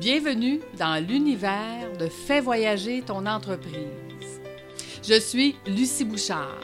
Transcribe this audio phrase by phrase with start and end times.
[0.00, 4.40] Bienvenue dans l'univers de Fais voyager ton entreprise.
[5.02, 6.60] Je suis Lucie Bouchard,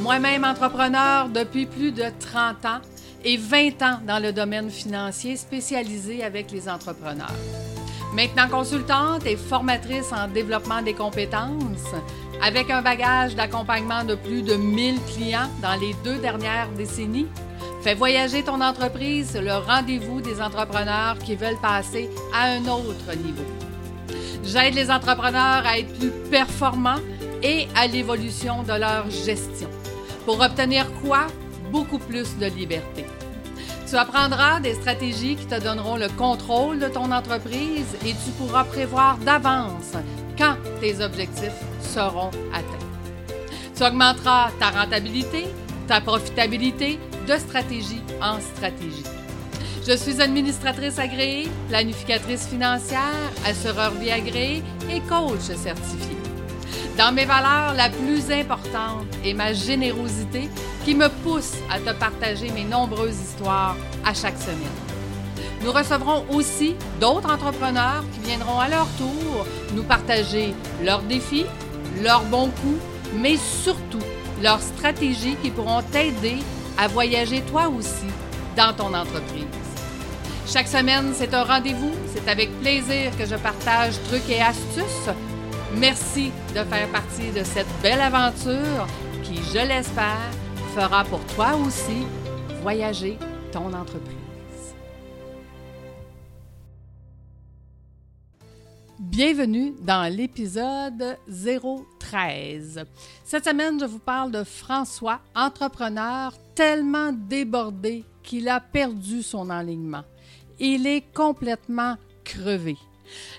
[0.00, 2.80] moi-même entrepreneur depuis plus de 30 ans
[3.24, 7.34] et 20 ans dans le domaine financier spécialisé avec les entrepreneurs.
[8.14, 11.92] Maintenant consultante et formatrice en développement des compétences,
[12.42, 17.28] avec un bagage d'accompagnement de plus de 1000 clients dans les deux dernières décennies,
[17.82, 23.42] Fais voyager ton entreprise, le rendez-vous des entrepreneurs qui veulent passer à un autre niveau.
[24.44, 27.00] J'aide les entrepreneurs à être plus performants
[27.42, 29.68] et à l'évolution de leur gestion.
[30.24, 31.26] Pour obtenir quoi?
[31.72, 33.04] Beaucoup plus de liberté.
[33.88, 38.62] Tu apprendras des stratégies qui te donneront le contrôle de ton entreprise et tu pourras
[38.62, 39.94] prévoir d'avance
[40.38, 42.86] quand tes objectifs seront atteints.
[43.76, 45.46] Tu augmenteras ta rentabilité,
[45.88, 49.04] ta profitabilité de stratégie en stratégie.
[49.86, 53.00] Je suis administratrice agréée, planificatrice financière,
[53.44, 56.16] assureur vie agréée et coach certifié.
[56.96, 60.48] Dans mes valeurs, la plus importante est ma générosité
[60.84, 64.58] qui me pousse à te partager mes nombreuses histoires à chaque semaine.
[65.64, 71.46] Nous recevrons aussi d'autres entrepreneurs qui viendront à leur tour nous partager leurs défis,
[72.02, 72.80] leurs bons coups,
[73.16, 74.04] mais surtout
[74.42, 76.38] leurs stratégies qui pourront t'aider
[76.78, 78.06] à voyager toi aussi
[78.56, 79.46] dans ton entreprise.
[80.46, 81.92] Chaque semaine, c'est un rendez-vous.
[82.14, 85.10] C'est avec plaisir que je partage trucs et astuces.
[85.76, 88.86] Merci de faire partie de cette belle aventure
[89.22, 90.30] qui, je l'espère,
[90.74, 92.06] fera pour toi aussi
[92.60, 93.16] voyager
[93.52, 94.16] ton entreprise.
[98.98, 101.18] Bienvenue dans l'épisode
[102.12, 102.84] 013.
[103.24, 110.04] Cette semaine, je vous parle de François, entrepreneur tellement débordé qu'il a perdu son alignement.
[110.58, 112.76] Il est complètement crevé.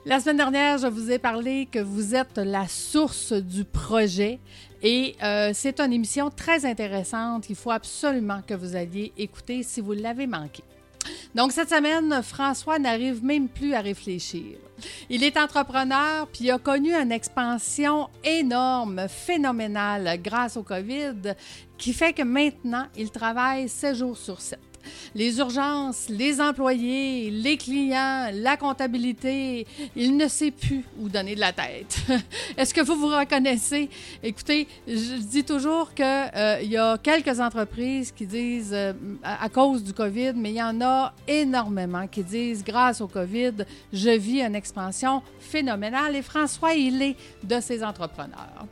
[0.05, 4.39] La semaine dernière, je vous ai parlé que vous êtes la source du projet
[4.81, 7.49] et euh, c'est une émission très intéressante.
[7.49, 10.63] Il faut absolument que vous alliez écouter si vous l'avez manqué.
[11.35, 14.57] Donc, cette semaine, François n'arrive même plus à réfléchir.
[15.09, 21.35] Il est entrepreneur, puis a connu une expansion énorme, phénoménale grâce au COVID,
[21.77, 24.59] qui fait que maintenant, il travaille 7 jours sur 7
[25.15, 29.65] les urgences, les employés, les clients, la comptabilité.
[29.95, 32.01] Il ne sait plus où donner de la tête.
[32.57, 33.89] Est-ce que vous vous reconnaissez?
[34.21, 39.83] Écoutez, je dis toujours qu'il euh, y a quelques entreprises qui disent euh, à, cause
[39.83, 44.41] du COVID, mais il y en a énormément qui disent grâce au COVID, je vis
[44.41, 46.15] une expansion phénoménale.
[46.15, 48.65] Et François, il est de ces entrepreneurs.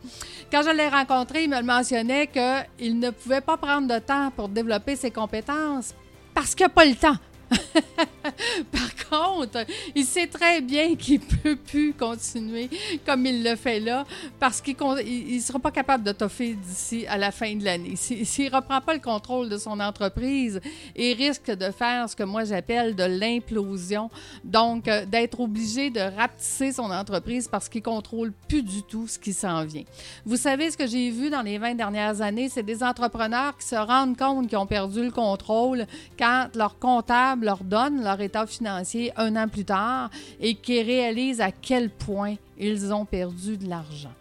[0.51, 4.49] Quand je l'ai rencontré, il me mentionnait qu'il ne pouvait pas prendre de temps pour
[4.49, 5.93] développer ses compétences
[6.33, 7.15] parce qu'il n'a pas le temps.
[8.71, 12.69] Par contre, il sait très bien qu'il ne peut plus continuer
[13.05, 14.05] comme il le fait là
[14.39, 17.95] parce qu'il ne sera pas capable de toffer d'ici à la fin de l'année.
[17.95, 20.61] S'il ne reprend pas le contrôle de son entreprise,
[20.95, 24.09] il risque de faire ce que moi j'appelle de l'implosion.
[24.43, 29.07] Donc, euh, d'être obligé de rapetisser son entreprise parce qu'il ne contrôle plus du tout
[29.07, 29.83] ce qui s'en vient.
[30.25, 33.67] Vous savez, ce que j'ai vu dans les 20 dernières années, c'est des entrepreneurs qui
[33.67, 35.85] se rendent compte qu'ils ont perdu le contrôle
[36.17, 40.09] quand leur comptable leur donne leur état financier un an plus tard
[40.39, 44.13] et qui réalisent à quel point ils ont perdu de l'argent.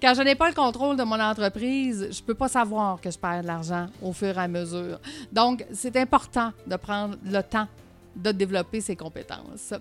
[0.00, 3.10] Quand je n'ai pas le contrôle de mon entreprise, je ne peux pas savoir que
[3.10, 4.98] je perds de l'argent au fur et à mesure.
[5.32, 7.68] Donc, c'est important de prendre le temps
[8.16, 9.74] de développer ses compétences.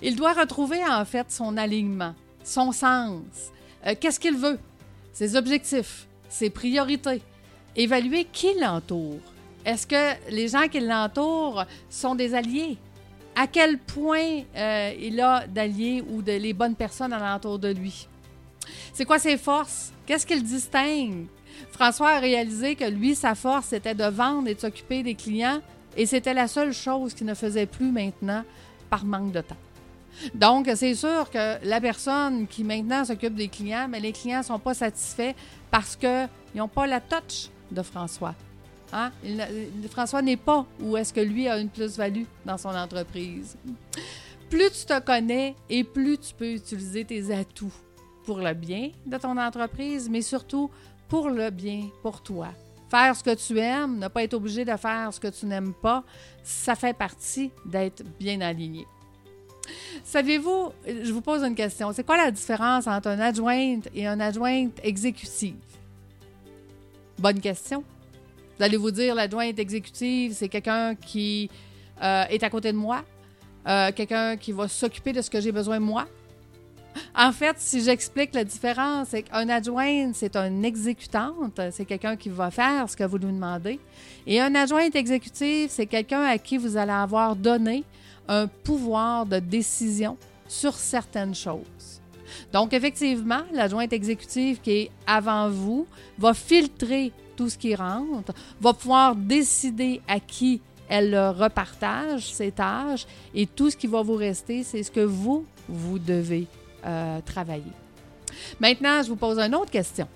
[0.00, 2.14] Il doit retrouver en fait son alignement,
[2.44, 3.22] son sens.
[3.86, 4.58] Euh, qu'est-ce qu'il veut?
[5.12, 7.22] Ses objectifs, ses priorités.
[7.76, 9.20] Évaluer qui l'entoure.
[9.64, 12.78] Est-ce que les gens qui l'entourent sont des alliés?
[13.34, 18.08] À quel point euh, il a d'alliés ou de les bonnes personnes alentour de lui?
[18.92, 19.92] C'est quoi ses forces?
[20.06, 21.26] Qu'est-ce qu'il distingue?
[21.70, 25.60] François a réalisé que lui, sa force, c'était de vendre et de s'occuper des clients,
[25.96, 28.44] et c'était la seule chose qu'il ne faisait plus maintenant
[28.90, 29.56] par manque de temps.
[30.34, 34.44] Donc, c'est sûr que la personne qui maintenant s'occupe des clients, mais les clients ne
[34.44, 35.34] sont pas satisfaits
[35.70, 38.34] parce qu'ils n'ont pas la touch de François.
[38.92, 39.10] Hein?
[39.90, 43.56] François n'est pas où est-ce que lui a une plus-value dans son entreprise.
[44.50, 47.72] Plus tu te connais et plus tu peux utiliser tes atouts
[48.26, 50.70] pour le bien de ton entreprise, mais surtout
[51.08, 52.48] pour le bien pour toi.
[52.90, 55.72] Faire ce que tu aimes, ne pas être obligé de faire ce que tu n'aimes
[55.72, 56.04] pas,
[56.42, 58.86] ça fait partie d'être bien aligné.
[60.04, 64.20] Savez-vous, je vous pose une question, c'est quoi la différence entre un adjointe et un
[64.20, 65.56] adjointe exécutive?
[67.18, 67.82] Bonne question.
[68.62, 71.50] Vous allez vous dire, l'adjointe exécutive, c'est quelqu'un qui
[72.00, 73.02] euh, est à côté de moi,
[73.66, 76.06] euh, quelqu'un qui va s'occuper de ce que j'ai besoin moi.
[77.16, 82.28] En fait, si j'explique la différence, c'est qu'un adjoint, c'est une exécutante, c'est quelqu'un qui
[82.28, 83.80] va faire ce que vous lui demandez.
[84.28, 87.82] Et un adjoint exécutif, c'est quelqu'un à qui vous allez avoir donné
[88.28, 90.16] un pouvoir de décision
[90.46, 91.81] sur certaines choses.
[92.52, 95.86] Donc, effectivement, l'adjointe exécutive qui est avant vous
[96.18, 103.06] va filtrer tout ce qui rentre, va pouvoir décider à qui elle repartage ses tâches
[103.34, 106.46] et tout ce qui va vous rester, c'est ce que vous, vous devez
[106.84, 107.72] euh, travailler.
[108.60, 110.06] Maintenant, je vous pose une autre question.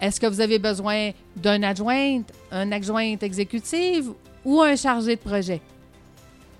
[0.00, 4.12] Est-ce que vous avez besoin d'un adjoint, un adjoint exécutive
[4.44, 5.60] ou un chargé de projet?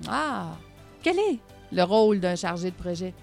[0.07, 0.57] Ah,
[1.03, 1.39] quel est
[1.73, 3.15] le rôle d'un chargé de projet?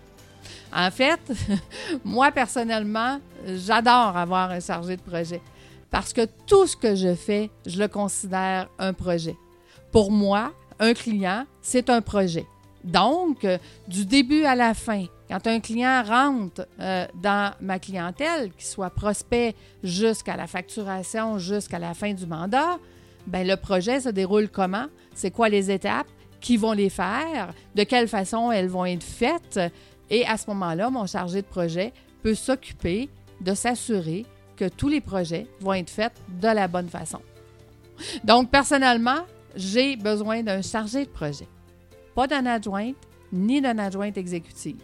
[0.73, 1.19] En fait,
[2.03, 5.41] moi personnellement, j'adore avoir un chargé de projet
[5.89, 9.35] parce que tout ce que je fais, je le considère un projet.
[9.91, 12.45] Pour moi, un client, c'est un projet.
[12.83, 13.57] Donc, euh,
[13.87, 18.89] du début à la fin, quand un client rentre euh, dans ma clientèle, qu'il soit
[18.89, 22.77] prospect jusqu'à la facturation, jusqu'à la fin du mandat,
[23.25, 24.85] ben le projet se déroule comment?
[25.13, 26.07] C'est quoi les étapes?
[26.39, 27.53] Qui vont les faire?
[27.75, 29.59] De quelle façon elles vont être faites?
[30.09, 31.93] Et à ce moment-là, mon chargé de projet
[32.23, 33.09] peut s'occuper
[33.41, 34.25] de s'assurer
[34.55, 37.21] que tous les projets vont être faits de la bonne façon.
[38.23, 39.25] Donc, personnellement,
[39.55, 41.47] j'ai besoin d'un chargé de projet
[42.17, 42.95] pas d'un adjointe
[43.31, 44.81] ni d'un adjointe exécutive.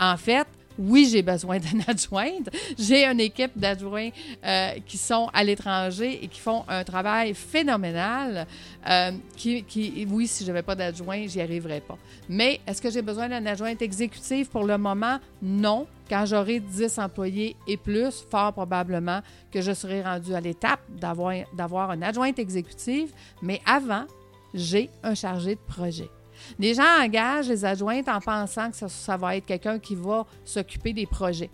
[0.00, 0.46] En fait,
[0.78, 2.48] oui, j'ai besoin d'une adjointe.
[2.78, 4.10] J'ai une équipe d'adjoints
[4.44, 8.46] euh, qui sont à l'étranger et qui font un travail phénoménal.
[8.88, 11.98] Euh, qui, oui, si je n'avais pas d'adjoint, j'y arriverais pas.
[12.28, 14.48] Mais est-ce que j'ai besoin d'un adjoint exécutif?
[14.48, 15.18] Pour le moment?
[15.42, 15.86] Non.
[16.08, 21.90] Quand j'aurai 10 employés et plus, fort probablement que je serai rendu à l'étape d'avoir
[21.90, 23.10] un adjointe exécutive.
[23.40, 24.04] Mais avant,
[24.52, 26.10] j'ai un chargé de projet.
[26.58, 30.92] Les gens engagent les adjointes en pensant que ça, va être quelqu'un qui va s'occuper
[30.92, 31.50] des projets.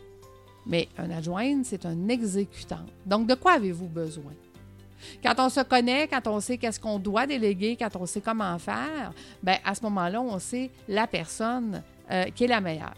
[0.66, 2.84] Mais un adjoint, c'est un exécutant.
[3.06, 4.32] Donc, de quoi avez-vous besoin?
[5.22, 8.58] Quand on se connaît, quand on sait qu'est-ce qu'on doit déléguer, quand on sait comment
[8.58, 12.94] faire, bien, à ce moment-là, on sait la personne euh, qui est la meilleure.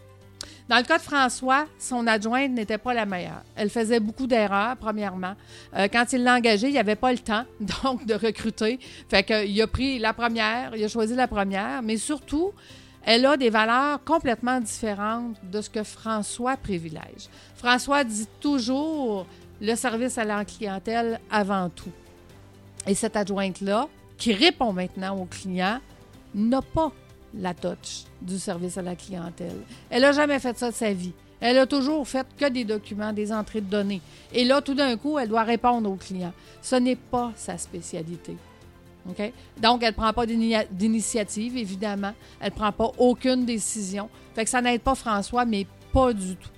[0.69, 3.43] Dans le cas de François, son adjointe n'était pas la meilleure.
[3.55, 5.35] Elle faisait beaucoup d'erreurs, premièrement.
[5.75, 7.45] Euh, quand il l'a engagée, il n'y avait pas le temps,
[7.83, 8.79] donc, de recruter.
[9.09, 12.51] Fait qu'il a pris la première, il a choisi la première, mais surtout,
[13.05, 17.27] elle a des valeurs complètement différentes de ce que François privilège.
[17.55, 19.25] François dit toujours
[19.61, 21.91] le service à la clientèle avant tout.
[22.87, 23.87] Et cette adjointe-là,
[24.17, 25.79] qui répond maintenant aux clients,
[26.33, 26.91] n'a pas
[27.33, 29.57] la touch du service à la clientèle.
[29.89, 31.13] Elle n'a jamais fait ça de sa vie.
[31.39, 34.01] Elle a toujours fait que des documents, des entrées de données.
[34.31, 36.33] Et là, tout d'un coup, elle doit répondre aux clients.
[36.61, 38.37] Ce n'est pas sa spécialité.
[39.05, 42.13] Donc, elle ne prend pas d'initiative, évidemment.
[42.39, 44.09] Elle ne prend pas aucune décision.
[44.33, 46.49] Fait que ça n'aide pas François, mais pas du tout.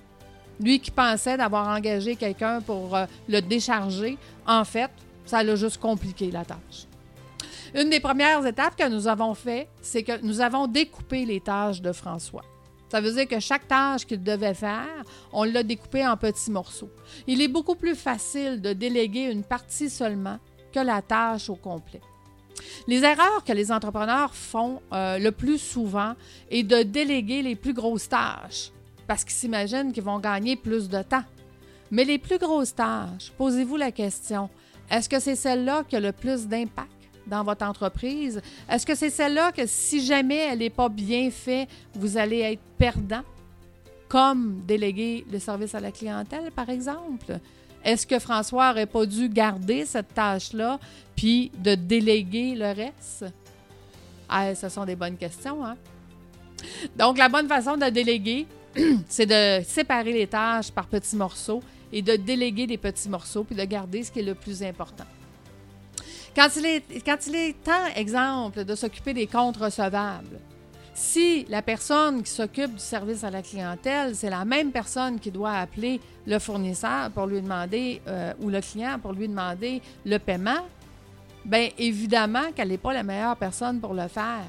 [0.60, 4.90] Lui qui pensait d'avoir engagé quelqu'un pour euh, le décharger, en fait,
[5.26, 6.86] ça l'a juste compliqué la tâche.
[7.74, 11.80] Une des premières étapes que nous avons fait, c'est que nous avons découpé les tâches
[11.80, 12.44] de François.
[12.88, 15.02] Ça veut dire que chaque tâche qu'il devait faire,
[15.32, 16.90] on l'a découpé en petits morceaux.
[17.26, 20.38] Il est beaucoup plus facile de déléguer une partie seulement
[20.72, 22.00] que la tâche au complet.
[22.86, 26.14] Les erreurs que les entrepreneurs font euh, le plus souvent
[26.50, 28.70] est de déléguer les plus grosses tâches
[29.06, 31.24] parce qu'ils s'imaginent qu'ils vont gagner plus de temps.
[31.90, 34.48] Mais les plus grosses tâches, posez-vous la question,
[34.90, 36.95] est-ce que c'est celle-là qui a le plus d'impact?
[37.26, 38.40] Dans votre entreprise?
[38.68, 42.62] Est-ce que c'est celle-là que si jamais elle n'est pas bien faite, vous allez être
[42.78, 43.22] perdant?
[44.08, 47.38] Comme déléguer le service à la clientèle, par exemple?
[47.84, 50.78] Est-ce que François n'aurait pas dû garder cette tâche-là
[51.14, 53.24] puis de déléguer le reste?
[54.28, 55.76] Ah, ce sont des bonnes questions, hein?
[56.96, 58.46] Donc, la bonne façon de déléguer,
[59.08, 63.54] c'est de séparer les tâches par petits morceaux et de déléguer des petits morceaux puis
[63.54, 65.04] de garder ce qui est le plus important.
[66.36, 70.38] Quand il est, quand il est temps, exemple, de s'occuper des comptes recevables,
[70.92, 75.30] si la personne qui s'occupe du service à la clientèle, c'est la même personne qui
[75.30, 80.18] doit appeler le fournisseur pour lui demander, euh, ou le client pour lui demander le
[80.18, 80.60] paiement,
[81.42, 84.44] bien évidemment qu'elle n'est pas la meilleure personne pour le faire.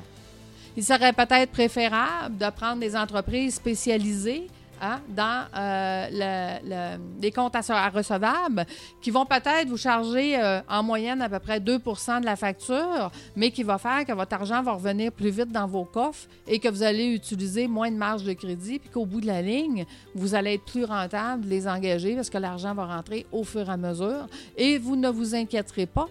[0.75, 4.47] Il serait peut-être préférable de prendre des entreprises spécialisées
[4.79, 8.63] Hein, dans euh, les comptes à, recevables
[9.01, 13.11] qui vont peut-être vous charger euh, en moyenne à peu près 2 de la facture,
[13.35, 16.59] mais qui va faire que votre argent va revenir plus vite dans vos coffres et
[16.59, 19.85] que vous allez utiliser moins de marge de crédit, puis qu'au bout de la ligne,
[20.13, 23.67] vous allez être plus rentable de les engager parce que l'argent va rentrer au fur
[23.67, 26.07] et à mesure et vous ne vous inquiéterez pas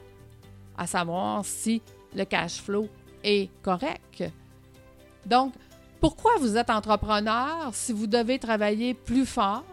[0.76, 1.82] à savoir si
[2.16, 2.88] le cash flow
[3.22, 4.24] est correct.
[5.24, 5.52] Donc,
[6.00, 9.64] pourquoi vous êtes entrepreneur si vous devez travailler plus fort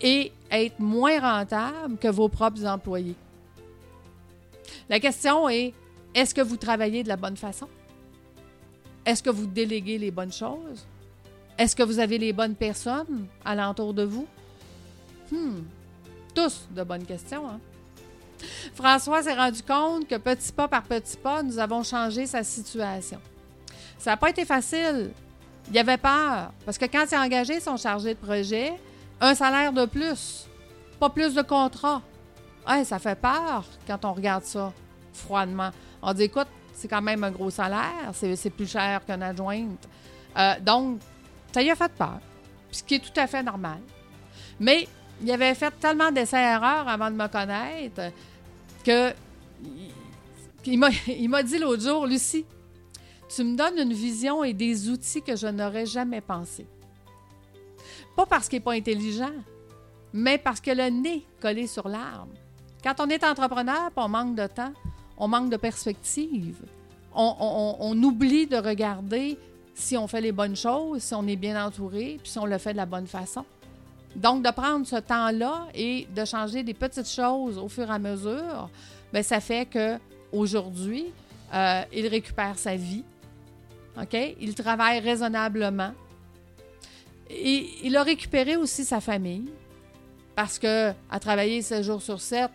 [0.00, 3.16] et être moins rentable que vos propres employés?
[4.88, 5.74] La question est,
[6.14, 7.68] est-ce que vous travaillez de la bonne façon?
[9.04, 10.86] Est-ce que vous déléguez les bonnes choses?
[11.58, 14.26] Est-ce que vous avez les bonnes personnes alentour de vous?
[15.32, 15.62] Hmm,
[16.34, 17.48] tous de bonnes questions.
[17.48, 17.60] Hein?
[18.74, 23.20] François s'est rendu compte que petit pas par petit pas, nous avons changé sa situation.
[23.98, 25.10] Ça n'a pas été facile.
[25.68, 26.52] Il y avait peur.
[26.64, 28.72] Parce que quand il a engagé son chargé de projet,
[29.20, 30.46] un salaire de plus,
[30.98, 32.02] pas plus de contrat.
[32.84, 34.72] ça fait peur quand on regarde ça
[35.12, 35.70] froidement.
[36.00, 39.88] On dit, écoute, c'est quand même un gros salaire, c'est plus cher qu'une adjointe.
[40.36, 41.00] Euh, donc,
[41.52, 42.20] ça y a fait peur,
[42.70, 43.80] ce qui est tout à fait normal.
[44.60, 44.86] Mais
[45.20, 48.12] il avait fait tellement d'essais-erreurs avant de me connaître
[48.84, 49.12] que
[50.64, 50.78] il
[51.28, 52.44] m'a dit l'autre jour, Lucie,
[53.28, 56.66] tu me donnes une vision et des outils que je n'aurais jamais pensé.
[58.16, 59.32] Pas parce qu'il n'est pas intelligent,
[60.12, 62.32] mais parce que le nez collé sur l'arbre.
[62.82, 64.72] Quand on est entrepreneur, on manque de temps,
[65.18, 66.56] on manque de perspective.
[67.14, 69.36] On, oublie de regarder
[69.74, 72.58] si on fait les bonnes choses, si on est bien entouré, puis si on le
[72.58, 73.44] fait de la bonne façon.
[74.14, 77.98] Donc, de prendre ce temps-là et de changer des petites choses au fur et à
[77.98, 78.70] mesure,
[79.12, 79.98] bien, ça fait que
[80.32, 81.06] aujourd'hui,
[81.52, 83.04] euh, il récupère sa vie.
[84.00, 84.16] OK?
[84.40, 85.92] Il travaille raisonnablement.
[87.30, 89.50] Et il a récupéré aussi sa famille
[90.34, 92.50] parce que à travailler 7 jours sur 7,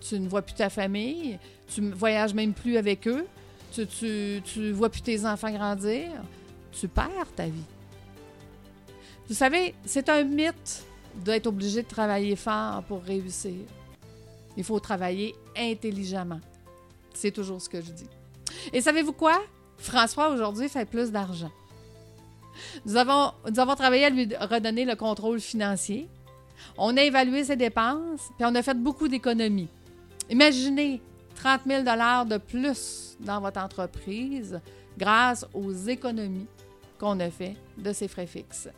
[0.00, 3.26] tu ne vois plus ta famille, tu ne voyages même plus avec eux,
[3.72, 6.10] tu ne tu, vois plus tes enfants grandir,
[6.70, 7.64] tu perds ta vie.
[9.28, 10.84] Vous savez, c'est un mythe
[11.14, 13.60] d'être obligé de travailler fort pour réussir.
[14.56, 16.40] Il faut travailler intelligemment.
[17.14, 18.08] C'est toujours ce que je dis.
[18.72, 19.40] Et savez-vous quoi?
[19.82, 21.50] François, aujourd'hui, fait plus d'argent.
[22.86, 26.08] Nous avons, nous avons travaillé à lui redonner le contrôle financier.
[26.78, 29.68] On a évalué ses dépenses, puis on a fait beaucoup d'économies.
[30.30, 31.00] Imaginez
[31.34, 34.60] 30 000 de plus dans votre entreprise
[34.96, 36.46] grâce aux économies
[36.98, 38.68] qu'on a fait de ses frais fixes.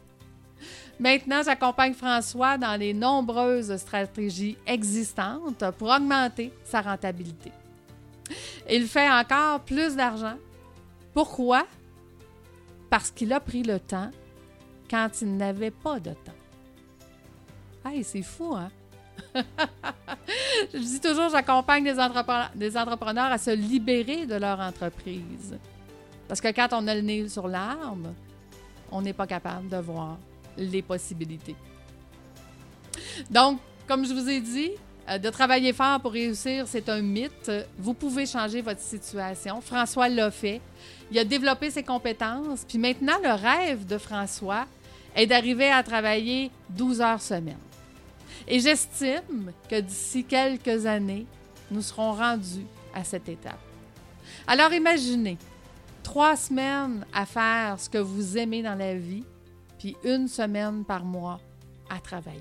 [0.99, 7.53] Maintenant, j'accompagne François dans les nombreuses stratégies existantes pour augmenter sa rentabilité.
[8.71, 10.37] Il fait encore plus d'argent.
[11.15, 11.67] Pourquoi?
[12.91, 14.11] Parce qu'il a pris le temps
[14.91, 16.33] quand il n'avait pas de temps.
[17.85, 18.71] Hey, c'est fou, hein?
[20.73, 21.95] je dis toujours, j'accompagne des,
[22.57, 25.59] des, entrepreneurs à se libérer de leur entreprise.
[26.27, 28.13] Parce que quand on a le nez sur l'arbre,
[28.91, 30.19] on n'est pas capable de voir
[30.57, 31.57] les possibilités.
[33.31, 34.73] Donc, comme je vous ai dit,
[35.09, 37.51] euh, de travailler fort pour réussir, c'est un mythe.
[37.79, 39.61] Vous pouvez changer votre situation.
[39.61, 40.61] François l'a fait.
[41.11, 42.65] Il a développé ses compétences.
[42.67, 44.67] Puis maintenant, le rêve de François
[45.15, 47.59] est d'arriver à travailler 12 heures semaine.
[48.49, 51.27] Et j'estime que d'ici quelques années,
[51.71, 53.61] nous serons rendus à cette étape.
[54.47, 55.39] Alors imaginez,
[56.03, 59.25] trois semaines à faire ce que vous aimez dans la vie,
[59.79, 61.41] puis une semaine par mois
[61.91, 62.41] à travailler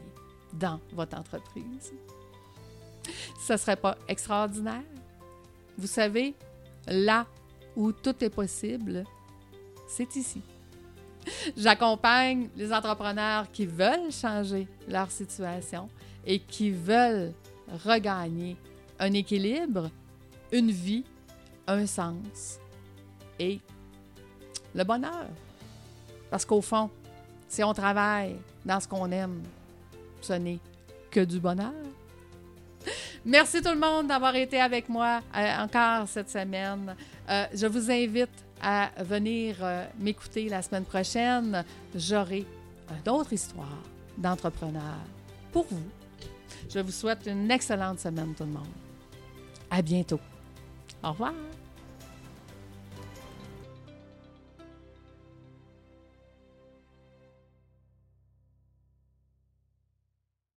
[0.53, 1.93] dans votre entreprise.
[3.39, 4.83] Ce ne serait pas extraordinaire?
[5.77, 6.35] Vous savez,
[6.87, 7.25] là
[7.75, 9.03] où tout est possible,
[9.87, 10.41] c'est ici.
[11.57, 15.89] J'accompagne les entrepreneurs qui veulent changer leur situation
[16.25, 17.33] et qui veulent
[17.85, 18.57] regagner
[18.99, 19.89] un équilibre,
[20.51, 21.03] une vie,
[21.67, 22.59] un sens
[23.39, 23.59] et
[24.75, 25.27] le bonheur.
[26.29, 26.89] Parce qu'au fond,
[27.47, 29.43] si on travaille dans ce qu'on aime,
[30.21, 30.59] ce n'est
[31.11, 31.73] que du bonheur.
[33.25, 36.93] Merci tout le monde d'avoir été avec moi euh, encore cette semaine.
[37.29, 41.63] Euh, je vous invite à venir euh, m'écouter la semaine prochaine.
[41.95, 42.45] J'aurai
[43.05, 43.81] d'autres histoires
[44.17, 44.99] d'entrepreneurs
[45.53, 45.83] pour vous.
[46.69, 48.67] Je vous souhaite une excellente semaine tout le monde.
[49.71, 50.19] À bientôt.
[51.01, 51.33] Au revoir.